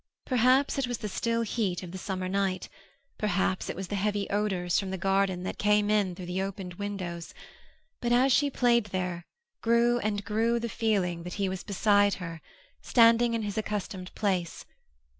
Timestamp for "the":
0.97-1.07, 1.91-1.97, 3.89-3.95, 4.89-4.97, 6.25-6.41, 10.59-10.69